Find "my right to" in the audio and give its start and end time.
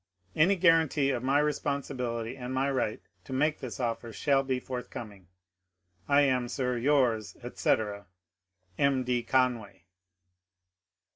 2.55-3.31